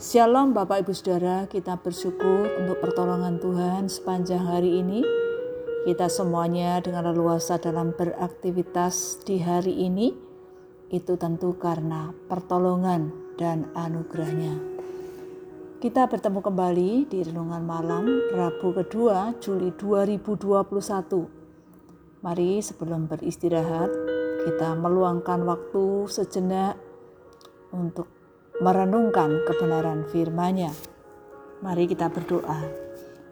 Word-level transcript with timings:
Shalom 0.00 0.56
Bapak 0.56 0.88
Ibu 0.88 0.96
Saudara, 0.96 1.44
kita 1.44 1.76
bersyukur 1.76 2.48
untuk 2.56 2.80
pertolongan 2.80 3.36
Tuhan 3.36 3.84
sepanjang 3.84 4.48
hari 4.48 4.80
ini. 4.80 5.04
Kita 5.84 6.08
semuanya 6.08 6.80
dengan 6.80 7.12
leluasa 7.12 7.60
dalam 7.60 7.92
beraktivitas 7.92 9.20
di 9.28 9.44
hari 9.44 9.76
ini, 9.76 10.16
itu 10.88 11.20
tentu 11.20 11.52
karena 11.60 12.16
pertolongan 12.32 13.12
dan 13.36 13.68
anugerahnya. 13.76 14.56
Kita 15.84 16.08
bertemu 16.08 16.48
kembali 16.48 17.04
di 17.04 17.20
Renungan 17.20 17.60
Malam 17.60 18.08
Rabu 18.32 18.72
kedua 18.72 19.36
Juli 19.36 19.68
2021. 19.76 22.24
Mari 22.24 22.64
sebelum 22.64 23.04
beristirahat, 23.04 23.92
kita 24.48 24.80
meluangkan 24.80 25.44
waktu 25.44 26.08
sejenak 26.08 26.80
untuk 27.76 28.08
merenungkan 28.60 29.40
kebenaran 29.48 30.04
firman-Nya. 30.12 30.68
Mari 31.64 31.88
kita 31.88 32.12
berdoa. 32.12 32.60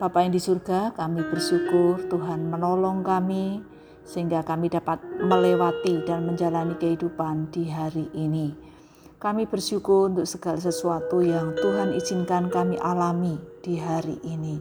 Bapa 0.01 0.25
yang 0.25 0.33
di 0.33 0.41
surga, 0.41 0.97
kami 0.97 1.21
bersyukur 1.29 2.01
Tuhan 2.09 2.49
menolong 2.49 3.05
kami 3.05 3.61
sehingga 4.09 4.41
kami 4.41 4.73
dapat 4.73 5.05
melewati 5.21 6.01
dan 6.09 6.25
menjalani 6.25 6.81
kehidupan 6.81 7.53
di 7.53 7.69
hari 7.69 8.09
ini. 8.17 8.57
Kami 9.21 9.45
bersyukur 9.45 10.09
untuk 10.09 10.25
segala 10.25 10.57
sesuatu 10.65 11.21
yang 11.21 11.53
Tuhan 11.61 11.93
izinkan 11.93 12.49
kami 12.49 12.81
alami 12.81 13.37
di 13.61 13.77
hari 13.77 14.17
ini. 14.25 14.57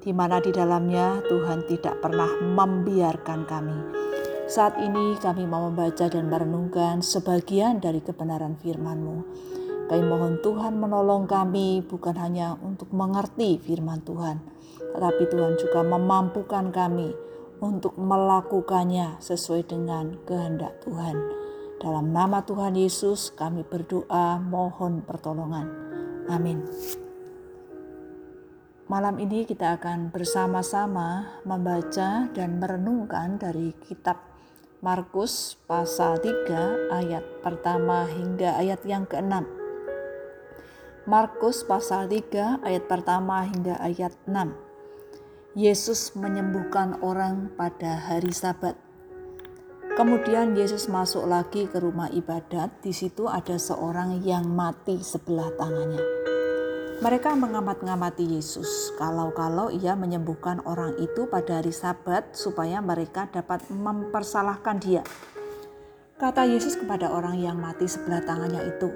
Di 0.00 0.16
mana 0.16 0.40
di 0.40 0.48
dalamnya 0.48 1.20
Tuhan 1.28 1.68
tidak 1.68 2.00
pernah 2.00 2.32
membiarkan 2.40 3.44
kami. 3.44 3.78
Saat 4.48 4.80
ini 4.80 5.20
kami 5.20 5.44
mau 5.44 5.68
membaca 5.68 6.08
dan 6.08 6.32
merenungkan 6.32 7.04
sebagian 7.04 7.84
dari 7.84 8.00
kebenaran 8.00 8.56
firman-Mu. 8.56 9.16
Kami 9.88 10.04
mohon 10.04 10.36
Tuhan 10.44 10.76
menolong 10.76 11.24
kami 11.24 11.80
bukan 11.80 12.12
hanya 12.20 12.60
untuk 12.60 12.92
mengerti 12.92 13.56
firman 13.56 14.04
Tuhan, 14.04 14.36
tetapi 14.92 15.32
Tuhan 15.32 15.56
juga 15.56 15.80
memampukan 15.80 16.68
kami 16.68 17.16
untuk 17.64 17.96
melakukannya 17.96 19.16
sesuai 19.16 19.64
dengan 19.64 20.20
kehendak 20.28 20.84
Tuhan. 20.84 21.16
Dalam 21.80 22.12
nama 22.12 22.44
Tuhan 22.44 22.76
Yesus 22.76 23.32
kami 23.32 23.64
berdoa 23.64 24.36
mohon 24.36 25.00
pertolongan. 25.00 25.72
Amin. 26.28 26.60
Malam 28.92 29.16
ini 29.20 29.48
kita 29.48 29.80
akan 29.80 30.12
bersama-sama 30.12 31.40
membaca 31.48 32.28
dan 32.28 32.60
merenungkan 32.60 33.40
dari 33.40 33.72
kitab 33.84 34.20
Markus 34.84 35.56
pasal 35.64 36.20
3 36.20 36.92
ayat 36.92 37.24
pertama 37.40 38.04
hingga 38.04 38.56
ayat 38.56 38.84
yang 38.84 39.08
keenam. 39.08 39.57
Markus 41.08 41.64
pasal 41.64 42.04
3 42.04 42.60
ayat 42.60 42.84
pertama 42.84 43.40
hingga 43.40 43.80
ayat 43.80 44.12
6. 44.28 44.52
Yesus 45.56 46.12
menyembuhkan 46.12 47.00
orang 47.00 47.48
pada 47.56 47.96
hari 47.96 48.28
Sabat. 48.28 48.76
Kemudian 49.96 50.52
Yesus 50.52 50.84
masuk 50.84 51.24
lagi 51.24 51.64
ke 51.64 51.80
rumah 51.80 52.12
ibadat. 52.12 52.84
Di 52.84 52.92
situ 52.92 53.24
ada 53.24 53.56
seorang 53.56 54.20
yang 54.20 54.52
mati 54.52 55.00
sebelah 55.00 55.48
tangannya. 55.56 56.04
Mereka 57.00 57.40
mengamat-ngamati 57.40 58.28
Yesus 58.28 58.92
kalau-kalau 59.00 59.72
ia 59.72 59.96
menyembuhkan 59.96 60.60
orang 60.68 60.92
itu 61.00 61.24
pada 61.24 61.64
hari 61.64 61.72
Sabat 61.72 62.36
supaya 62.36 62.84
mereka 62.84 63.32
dapat 63.32 63.64
mempersalahkan 63.72 64.76
dia. 64.76 65.00
Kata 66.20 66.44
Yesus 66.44 66.76
kepada 66.76 67.08
orang 67.08 67.40
yang 67.40 67.56
mati 67.56 67.88
sebelah 67.88 68.20
tangannya 68.28 68.60
itu, 68.76 68.92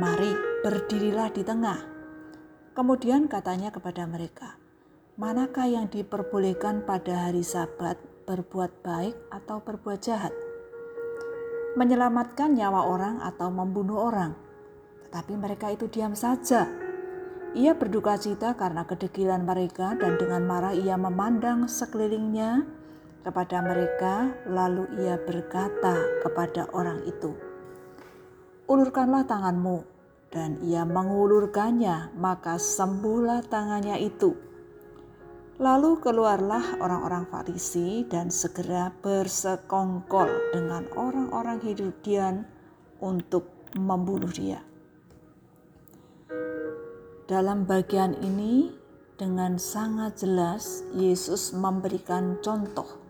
"Mari, 0.00 0.55
berdirilah 0.66 1.30
di 1.30 1.46
tengah." 1.46 1.78
Kemudian 2.74 3.30
katanya 3.30 3.70
kepada 3.70 4.02
mereka, 4.10 4.58
"Manakah 5.14 5.70
yang 5.70 5.86
diperbolehkan 5.86 6.82
pada 6.82 7.30
hari 7.30 7.46
Sabat, 7.46 8.02
berbuat 8.26 8.82
baik 8.82 9.14
atau 9.30 9.62
berbuat 9.62 10.02
jahat? 10.02 10.34
Menyelamatkan 11.78 12.58
nyawa 12.58 12.82
orang 12.82 13.22
atau 13.22 13.46
membunuh 13.54 14.10
orang?" 14.10 14.34
Tetapi 15.06 15.38
mereka 15.38 15.70
itu 15.70 15.86
diam 15.86 16.18
saja. 16.18 16.66
Ia 17.54 17.78
berduka 17.78 18.18
cita 18.18 18.58
karena 18.58 18.82
kedegilan 18.82 19.46
mereka 19.46 19.94
dan 19.94 20.18
dengan 20.18 20.42
marah 20.44 20.74
ia 20.74 20.98
memandang 20.98 21.70
sekelilingnya 21.70 22.66
kepada 23.24 23.58
mereka 23.58 24.34
lalu 24.44 24.84
ia 25.02 25.16
berkata 25.16 25.98
kepada 26.20 26.68
orang 26.76 27.00
itu, 27.08 27.32
ulurkanlah 28.68 29.24
tanganmu. 29.24 29.95
Dan 30.36 30.60
ia 30.60 30.84
mengulurkannya, 30.84 32.12
maka 32.20 32.60
sembuhlah 32.60 33.48
tangannya 33.48 34.04
itu. 34.04 34.36
Lalu 35.56 35.96
keluarlah 36.04 36.76
orang-orang 36.76 37.24
Farisi 37.32 38.04
dan 38.04 38.28
segera 38.28 38.92
bersekongkol 39.00 40.52
dengan 40.52 40.84
orang-orang 40.92 41.56
Herodian 41.64 42.44
untuk 43.00 43.48
membunuh 43.80 44.28
dia. 44.28 44.60
Dalam 47.24 47.64
bagian 47.64 48.12
ini, 48.20 48.76
dengan 49.16 49.56
sangat 49.56 50.20
jelas 50.20 50.84
Yesus 50.92 51.56
memberikan 51.56 52.36
contoh 52.44 53.00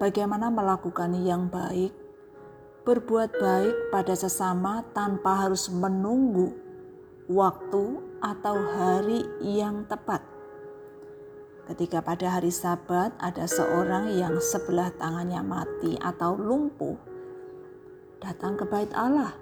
bagaimana 0.00 0.48
melakukan 0.48 1.12
yang 1.20 1.52
baik 1.52 1.92
berbuat 2.86 3.34
baik 3.42 3.90
pada 3.90 4.14
sesama 4.14 4.86
tanpa 4.94 5.42
harus 5.42 5.66
menunggu 5.66 6.54
waktu 7.26 7.98
atau 8.22 8.54
hari 8.62 9.26
yang 9.42 9.82
tepat. 9.90 10.22
Ketika 11.66 11.98
pada 11.98 12.38
hari 12.38 12.54
Sabat 12.54 13.10
ada 13.18 13.42
seorang 13.50 14.14
yang 14.14 14.38
sebelah 14.38 14.94
tangannya 14.94 15.42
mati 15.42 15.98
atau 15.98 16.38
lumpuh, 16.38 16.94
datang 18.22 18.54
ke 18.54 18.62
bait 18.62 18.94
Allah. 18.94 19.34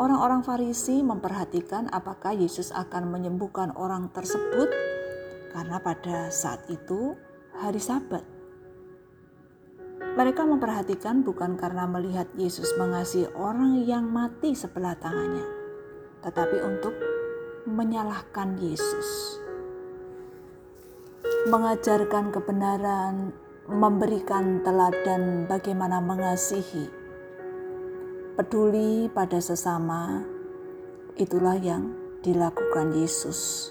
Orang-orang 0.00 0.40
Farisi 0.40 1.04
memperhatikan 1.04 1.92
apakah 1.92 2.32
Yesus 2.32 2.72
akan 2.72 3.12
menyembuhkan 3.12 3.76
orang 3.76 4.08
tersebut 4.16 4.72
karena 5.52 5.76
pada 5.84 6.32
saat 6.32 6.64
itu 6.72 7.12
hari 7.60 7.82
Sabat. 7.82 8.37
Mereka 10.18 10.42
memperhatikan 10.42 11.22
bukan 11.22 11.54
karena 11.54 11.86
melihat 11.86 12.26
Yesus 12.34 12.74
mengasihi 12.74 13.30
orang 13.38 13.86
yang 13.86 14.02
mati 14.02 14.50
sebelah 14.50 14.98
tangannya, 14.98 15.46
tetapi 16.26 16.58
untuk 16.58 16.90
menyalahkan 17.70 18.58
Yesus. 18.58 19.38
Mengajarkan 21.46 22.34
kebenaran, 22.34 23.30
memberikan 23.70 24.58
teladan 24.66 25.46
bagaimana 25.46 26.02
mengasihi, 26.02 26.90
peduli 28.34 29.06
pada 29.14 29.38
sesama, 29.38 30.26
itulah 31.14 31.54
yang 31.62 31.94
dilakukan 32.26 32.90
Yesus 32.90 33.70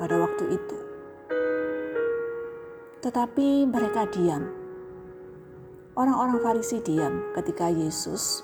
pada 0.00 0.16
waktu 0.16 0.56
itu. 0.56 0.78
Tetapi 3.04 3.68
mereka 3.68 4.08
diam 4.08 4.59
Orang-orang 6.00 6.40
Farisi 6.40 6.80
diam 6.80 7.28
ketika 7.36 7.68
Yesus 7.68 8.40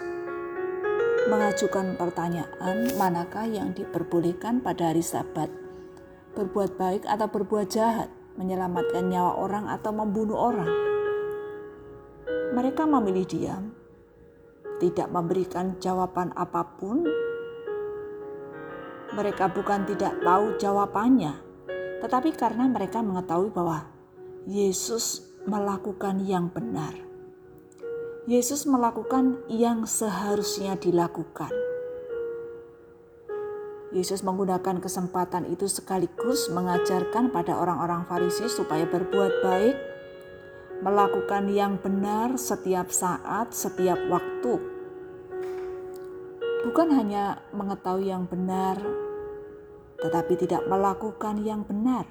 mengajukan 1.25 1.97
pertanyaan 1.97 2.93
manakah 3.01 3.49
yang 3.49 3.73
diperbolehkan 3.73 4.61
pada 4.61 4.93
hari 4.93 5.01
Sabat, 5.01 5.49
berbuat 6.37 6.77
baik 6.77 7.09
atau 7.09 7.25
berbuat 7.33 7.73
jahat, 7.73 8.13
menyelamatkan 8.37 9.09
nyawa 9.09 9.41
orang 9.41 9.73
atau 9.73 9.89
membunuh 9.89 10.37
orang. 10.37 10.69
Mereka 12.53 12.85
memilih 12.85 13.25
diam, 13.25 13.73
tidak 14.77 15.09
memberikan 15.09 15.81
jawaban 15.81 16.37
apa 16.37 16.61
pun. 16.77 17.09
Mereka 19.17 19.57
bukan 19.57 19.89
tidak 19.89 20.13
tahu 20.21 20.61
jawabannya, 20.61 21.33
tetapi 22.05 22.37
karena 22.37 22.69
mereka 22.69 23.01
mengetahui 23.01 23.49
bahwa 23.49 23.89
Yesus 24.45 25.25
melakukan 25.49 26.21
yang 26.21 26.53
benar. 26.53 27.06
Yesus 28.27 28.67
melakukan 28.67 29.39
yang 29.47 29.87
seharusnya 29.87 30.75
dilakukan. 30.75 31.47
Yesus 33.95 34.27
menggunakan 34.27 34.83
kesempatan 34.83 35.47
itu 35.47 35.71
sekaligus 35.71 36.51
mengajarkan 36.51 37.31
pada 37.31 37.55
orang-orang 37.55 38.03
Farisi 38.11 38.51
supaya 38.51 38.83
berbuat 38.83 39.47
baik, 39.47 39.77
melakukan 40.83 41.47
yang 41.55 41.79
benar 41.79 42.35
setiap 42.35 42.91
saat, 42.91 43.55
setiap 43.55 44.11
waktu. 44.11 44.59
Bukan 46.67 46.99
hanya 46.99 47.47
mengetahui 47.55 48.11
yang 48.11 48.27
benar, 48.27 48.75
tetapi 50.03 50.35
tidak 50.35 50.67
melakukan 50.67 51.47
yang 51.47 51.63
benar. 51.63 52.11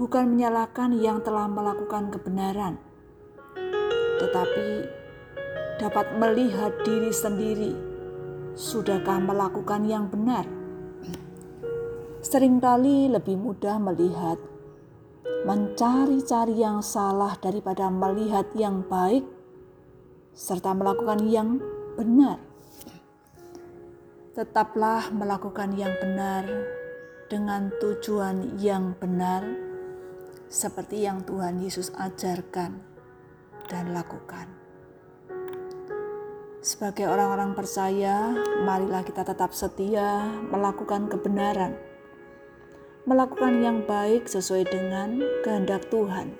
Bukan 0.00 0.24
menyalahkan 0.24 0.96
yang 0.96 1.20
telah 1.20 1.52
melakukan 1.52 2.08
kebenaran 2.08 2.80
tetapi 4.22 4.86
dapat 5.82 6.06
melihat 6.14 6.70
diri 6.86 7.10
sendiri 7.10 7.92
Sudahkah 8.52 9.16
melakukan 9.16 9.88
yang 9.88 10.12
benar? 10.12 10.44
Seringkali 12.20 13.08
lebih 13.08 13.40
mudah 13.40 13.80
melihat, 13.80 14.36
mencari-cari 15.48 16.60
yang 16.60 16.84
salah 16.84 17.32
daripada 17.40 17.88
melihat 17.88 18.44
yang 18.52 18.84
baik, 18.84 19.24
serta 20.36 20.76
melakukan 20.76 21.24
yang 21.24 21.64
benar. 21.96 22.44
Tetaplah 24.36 25.08
melakukan 25.16 25.72
yang 25.72 25.96
benar 25.96 26.44
dengan 27.32 27.72
tujuan 27.80 28.60
yang 28.60 28.92
benar, 29.00 29.48
seperti 30.52 31.08
yang 31.08 31.24
Tuhan 31.24 31.56
Yesus 31.64 31.88
ajarkan 31.96 32.91
dan 33.70 33.92
lakukan. 33.92 34.62
Sebagai 36.62 37.10
orang-orang 37.10 37.58
percaya, 37.58 38.30
marilah 38.62 39.02
kita 39.02 39.26
tetap 39.26 39.50
setia 39.50 40.30
melakukan 40.46 41.10
kebenaran, 41.10 41.74
melakukan 43.02 43.58
yang 43.58 43.82
baik 43.82 44.30
sesuai 44.30 44.70
dengan 44.70 45.18
kehendak 45.42 45.90
Tuhan, 45.90 46.30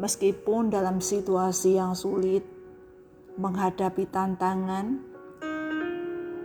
meskipun 0.00 0.72
dalam 0.72 1.04
situasi 1.04 1.76
yang 1.76 1.92
sulit, 1.92 2.40
menghadapi 3.36 4.08
tantangan, 4.08 4.96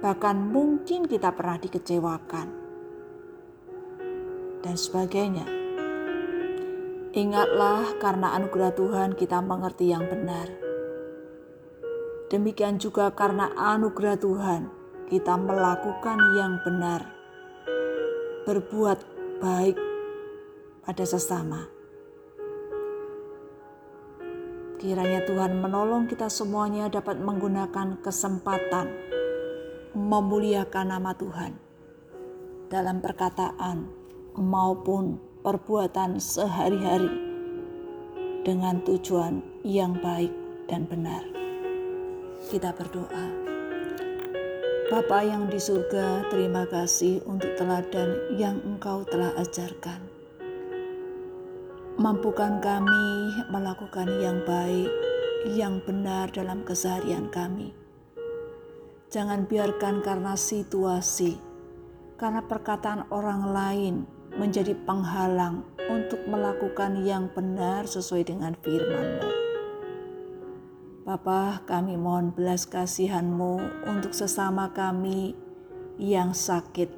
bahkan 0.04 0.36
mungkin 0.36 1.08
kita 1.08 1.32
pernah 1.32 1.56
dikecewakan, 1.64 2.48
dan 4.60 4.76
sebagainya. 4.76 5.63
Ingatlah, 7.14 8.02
karena 8.02 8.34
anugerah 8.36 8.74
Tuhan, 8.74 9.14
kita 9.14 9.38
mengerti 9.40 9.94
yang 9.94 10.10
benar 10.10 10.64
Demikian 12.34 12.82
juga 12.82 13.14
karena 13.14 13.54
anugerah 13.54 14.18
Tuhan, 14.18 14.66
kita 15.06 15.38
melakukan 15.38 16.18
yang 16.34 16.58
benar, 16.66 17.06
berbuat 18.50 18.98
baik 19.38 19.78
pada 20.82 21.06
sesama. 21.06 21.70
Kiranya 24.82 25.22
Tuhan 25.30 25.62
menolong 25.62 26.10
kita 26.10 26.26
semuanya 26.26 26.90
dapat 26.90 27.22
menggunakan 27.22 28.02
kesempatan 28.02 28.90
memuliakan 29.94 30.90
nama 30.90 31.14
Tuhan 31.14 31.54
dalam 32.74 32.98
perkataan 32.98 33.94
maupun 34.42 35.22
perbuatan 35.44 36.24
sehari-hari 36.24 37.12
dengan 38.48 38.80
tujuan 38.88 39.44
yang 39.68 40.00
baik 40.00 40.32
dan 40.72 40.88
benar 40.88 41.24
kita 42.48 42.76
berdoa. 42.76 43.28
Bapa 44.92 45.20
yang 45.24 45.48
di 45.48 45.60
surga, 45.60 46.28
terima 46.28 46.68
kasih 46.68 47.24
untuk 47.24 47.56
teladan 47.56 48.36
yang 48.36 48.60
Engkau 48.68 49.08
telah 49.08 49.32
ajarkan. 49.40 50.00
Mampukan 51.96 52.60
kami 52.60 53.08
melakukan 53.48 54.12
yang 54.20 54.44
baik, 54.44 54.92
yang 55.56 55.80
benar 55.88 56.30
dalam 56.36 56.68
keseharian 56.68 57.32
kami. 57.32 57.72
Jangan 59.08 59.48
biarkan 59.48 60.04
karena 60.04 60.36
situasi, 60.36 61.40
karena 62.20 62.44
perkataan 62.44 63.08
orang 63.10 63.44
lain 63.50 63.96
menjadi 64.38 64.74
penghalang 64.86 65.66
untuk 65.90 66.26
melakukan 66.26 67.06
yang 67.06 67.30
benar 67.30 67.86
sesuai 67.86 68.26
dengan 68.26 68.58
firman-Mu. 68.58 69.30
Bapa, 71.04 71.60
kami 71.68 72.00
mohon 72.00 72.32
belas 72.32 72.64
kasihan-Mu 72.64 73.86
untuk 73.92 74.16
sesama 74.16 74.72
kami 74.72 75.36
yang 76.00 76.32
sakit. 76.32 76.90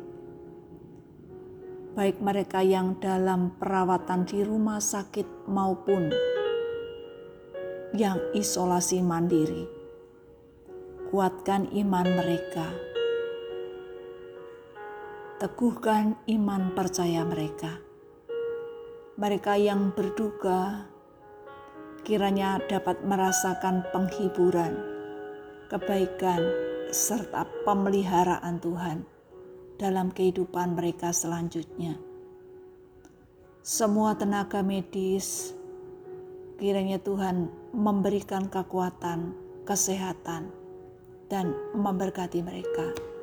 Baik 1.96 2.22
mereka 2.22 2.62
yang 2.62 3.00
dalam 3.02 3.56
perawatan 3.58 4.28
di 4.28 4.44
rumah 4.46 4.78
sakit 4.78 5.48
maupun 5.48 6.12
yang 7.96 8.20
isolasi 8.36 9.00
mandiri. 9.00 9.66
Kuatkan 11.10 11.72
iman 11.72 12.08
mereka. 12.20 12.95
Teguhkan 15.46 16.18
iman 16.26 16.74
percaya 16.74 17.22
mereka. 17.22 17.78
Mereka 19.14 19.62
yang 19.62 19.94
berduka, 19.94 20.90
kiranya 22.02 22.58
dapat 22.66 23.06
merasakan 23.06 23.86
penghiburan, 23.94 24.74
kebaikan, 25.70 26.42
serta 26.90 27.46
pemeliharaan 27.62 28.58
Tuhan 28.58 29.06
dalam 29.78 30.10
kehidupan 30.10 30.74
mereka 30.74 31.14
selanjutnya. 31.14 31.94
Semua 33.62 34.18
tenaga 34.18 34.66
medis, 34.66 35.54
kiranya 36.58 36.98
Tuhan 36.98 37.54
memberikan 37.70 38.50
kekuatan, 38.50 39.38
kesehatan, 39.62 40.50
dan 41.30 41.54
memberkati 41.78 42.42
mereka. 42.42 43.14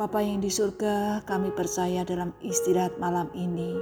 Bapa 0.00 0.24
yang 0.24 0.40
di 0.40 0.48
surga, 0.48 1.28
kami 1.28 1.52
percaya 1.52 2.08
dalam 2.08 2.32
istirahat 2.40 2.96
malam 2.96 3.28
ini 3.36 3.76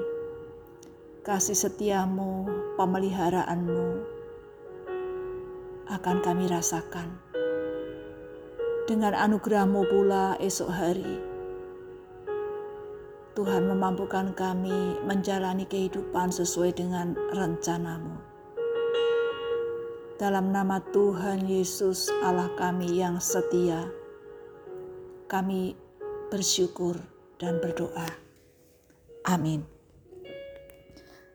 kasih 1.23 1.55
setiamu, 1.55 2.43
pemeliharaanmu 2.75 4.03
akan 5.87 6.17
kami 6.19 6.51
rasakan. 6.51 7.23
Dengan 8.91 9.15
anugerahmu 9.15 9.87
pula 9.87 10.35
esok 10.43 10.67
hari, 10.67 11.23
Tuhan 13.39 13.71
memampukan 13.71 14.35
kami 14.35 14.99
menjalani 15.07 15.71
kehidupan 15.71 16.35
sesuai 16.35 16.75
dengan 16.75 17.15
rencanamu. 17.31 18.19
Dalam 20.19 20.51
nama 20.51 20.83
Tuhan 20.91 21.47
Yesus 21.47 22.11
Allah 22.27 22.51
kami 22.59 22.99
yang 22.99 23.23
setia, 23.23 23.87
kami 25.31 25.79
bersyukur 26.29 27.01
dan 27.41 27.61
berdoa. 27.61 28.09
Amin. 29.25 29.65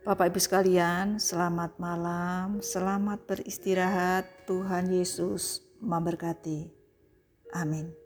Bapak 0.03 0.35
Ibu 0.35 0.39
sekalian, 0.39 1.15
selamat 1.15 1.79
malam, 1.79 2.59
selamat 2.59 3.23
beristirahat. 3.23 4.27
Tuhan 4.43 4.91
Yesus 4.91 5.63
memberkati. 5.79 6.67
Amin. 7.55 8.02